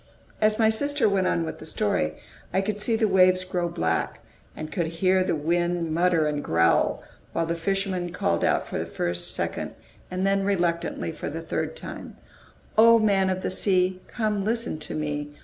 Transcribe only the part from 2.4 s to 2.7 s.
I